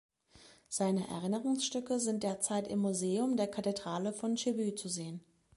[0.67, 5.21] Seine Erinnerungsstücke sind derzeit im Museum der Kathedrale von Cebu zu sehen.